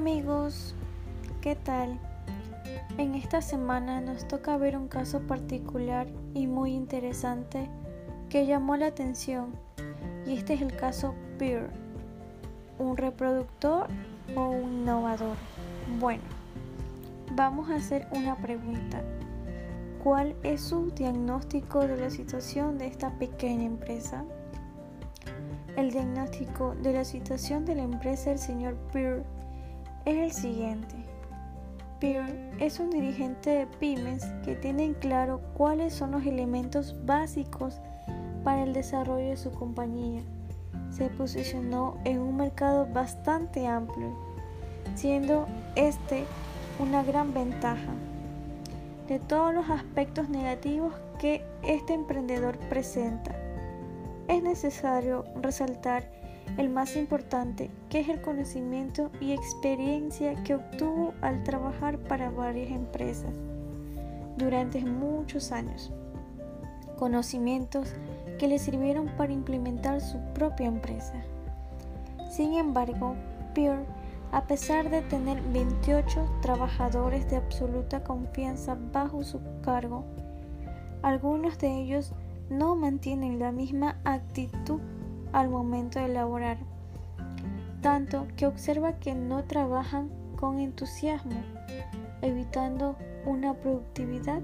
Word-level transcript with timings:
amigos, 0.00 0.74
¿qué 1.42 1.54
tal? 1.54 1.98
En 2.96 3.14
esta 3.14 3.42
semana 3.42 4.00
nos 4.00 4.26
toca 4.26 4.56
ver 4.56 4.74
un 4.74 4.88
caso 4.88 5.20
particular 5.20 6.06
y 6.32 6.46
muy 6.46 6.72
interesante 6.72 7.68
que 8.30 8.46
llamó 8.46 8.78
la 8.78 8.86
atención 8.86 9.52
y 10.26 10.38
este 10.38 10.54
es 10.54 10.62
el 10.62 10.74
caso 10.74 11.14
Peer, 11.38 11.68
un 12.78 12.96
reproductor 12.96 13.88
o 14.34 14.48
un 14.48 14.72
innovador. 14.72 15.36
Bueno, 15.98 16.22
vamos 17.36 17.68
a 17.68 17.74
hacer 17.74 18.06
una 18.12 18.36
pregunta. 18.36 19.02
¿Cuál 20.02 20.34
es 20.42 20.62
su 20.62 20.92
diagnóstico 20.92 21.86
de 21.86 21.98
la 21.98 22.08
situación 22.08 22.78
de 22.78 22.86
esta 22.86 23.10
pequeña 23.18 23.64
empresa? 23.64 24.24
El 25.76 25.90
diagnóstico 25.90 26.74
de 26.76 26.94
la 26.94 27.04
situación 27.04 27.66
de 27.66 27.74
la 27.74 27.82
empresa 27.82 28.30
del 28.30 28.38
señor 28.38 28.76
Peer 28.94 29.26
es 30.04 30.16
el 30.16 30.32
siguiente. 30.32 30.96
Peer 32.00 32.54
es 32.58 32.80
un 32.80 32.90
dirigente 32.90 33.50
de 33.50 33.66
pymes 33.66 34.24
que 34.44 34.54
tiene 34.54 34.84
en 34.84 34.94
claro 34.94 35.40
cuáles 35.54 35.92
son 35.92 36.12
los 36.12 36.24
elementos 36.24 36.96
básicos 37.04 37.80
para 38.42 38.62
el 38.62 38.72
desarrollo 38.72 39.28
de 39.28 39.36
su 39.36 39.50
compañía. 39.50 40.22
Se 40.90 41.08
posicionó 41.10 41.98
en 42.04 42.20
un 42.20 42.36
mercado 42.36 42.86
bastante 42.86 43.66
amplio, 43.66 44.16
siendo 44.94 45.46
este 45.76 46.24
una 46.78 47.02
gran 47.02 47.34
ventaja 47.34 47.92
de 49.06 49.18
todos 49.18 49.52
los 49.52 49.68
aspectos 49.68 50.28
negativos 50.28 50.94
que 51.18 51.44
este 51.62 51.92
emprendedor 51.92 52.56
presenta. 52.70 53.34
Es 54.28 54.42
necesario 54.42 55.24
resaltar 55.42 56.19
el 56.56 56.68
más 56.68 56.96
importante, 56.96 57.70
que 57.88 58.00
es 58.00 58.08
el 58.08 58.20
conocimiento 58.20 59.10
y 59.20 59.32
experiencia 59.32 60.42
que 60.42 60.54
obtuvo 60.54 61.14
al 61.20 61.42
trabajar 61.42 61.98
para 61.98 62.30
varias 62.30 62.70
empresas 62.70 63.34
durante 64.36 64.84
muchos 64.84 65.52
años. 65.52 65.92
Conocimientos 66.98 67.94
que 68.38 68.48
le 68.48 68.58
sirvieron 68.58 69.08
para 69.16 69.32
implementar 69.32 70.00
su 70.00 70.18
propia 70.34 70.66
empresa. 70.66 71.14
Sin 72.30 72.54
embargo, 72.54 73.14
Pierre, 73.54 73.84
a 74.32 74.46
pesar 74.46 74.90
de 74.90 75.02
tener 75.02 75.40
28 75.52 76.38
trabajadores 76.40 77.28
de 77.28 77.36
absoluta 77.36 78.04
confianza 78.04 78.78
bajo 78.92 79.24
su 79.24 79.40
cargo, 79.62 80.04
algunos 81.02 81.58
de 81.58 81.80
ellos 81.80 82.12
no 82.48 82.76
mantienen 82.76 83.38
la 83.38 83.52
misma 83.52 84.00
actitud 84.04 84.80
al 85.32 85.48
momento 85.48 85.98
de 85.98 86.06
elaborar, 86.06 86.58
tanto 87.80 88.26
que 88.36 88.46
observa 88.46 88.98
que 88.98 89.14
no 89.14 89.44
trabajan 89.44 90.10
con 90.36 90.58
entusiasmo, 90.58 91.42
evitando 92.22 92.96
una 93.26 93.54
productividad 93.54 94.42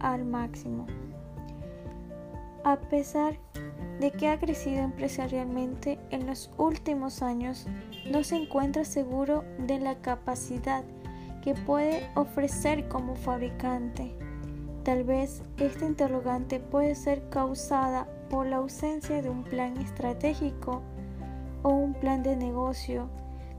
al 0.00 0.24
máximo. 0.24 0.86
A 2.64 2.76
pesar 2.76 3.38
de 4.00 4.10
que 4.10 4.28
ha 4.28 4.38
crecido 4.38 4.82
empresarialmente 4.82 5.98
en 6.10 6.26
los 6.26 6.50
últimos 6.56 7.22
años, 7.22 7.66
no 8.10 8.24
se 8.24 8.36
encuentra 8.36 8.84
seguro 8.84 9.44
de 9.58 9.78
la 9.78 9.96
capacidad 9.96 10.84
que 11.42 11.54
puede 11.54 12.08
ofrecer 12.14 12.88
como 12.88 13.14
fabricante. 13.14 14.14
Tal 14.82 15.04
vez 15.04 15.42
esta 15.58 15.86
interrogante 15.86 16.58
puede 16.58 16.94
ser 16.94 17.28
causada 17.28 18.08
por 18.28 18.46
la 18.46 18.56
ausencia 18.56 19.22
de 19.22 19.28
un 19.28 19.44
plan 19.44 19.76
estratégico 19.78 20.82
o 21.62 21.70
un 21.70 21.94
plan 21.94 22.22
de 22.22 22.36
negocio 22.36 23.08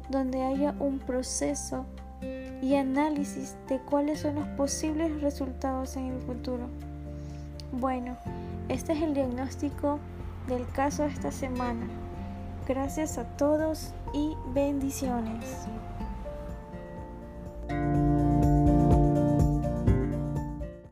donde 0.09 0.43
haya 0.43 0.75
un 0.79 0.99
proceso 0.99 1.85
y 2.61 2.75
análisis 2.75 3.55
de 3.67 3.79
cuáles 3.79 4.21
son 4.21 4.35
los 4.35 4.47
posibles 4.49 5.21
resultados 5.21 5.95
en 5.97 6.07
el 6.07 6.19
futuro. 6.21 6.67
Bueno, 7.71 8.17
este 8.69 8.93
es 8.93 9.01
el 9.01 9.13
diagnóstico 9.13 9.99
del 10.47 10.67
caso 10.69 11.05
esta 11.05 11.31
semana. 11.31 11.87
Gracias 12.67 13.17
a 13.17 13.25
todos 13.37 13.93
y 14.13 14.35
bendiciones. 14.53 15.67